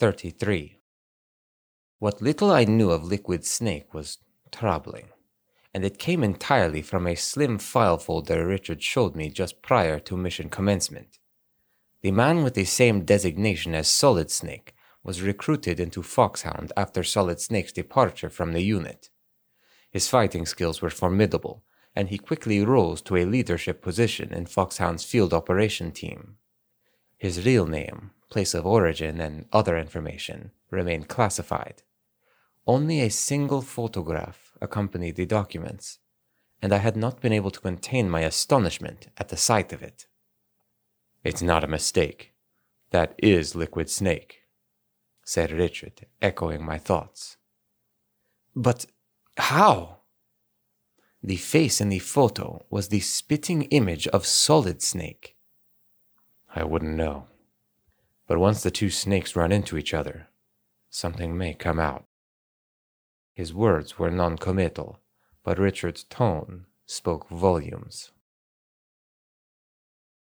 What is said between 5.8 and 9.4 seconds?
it came entirely from a slim file folder Richard showed me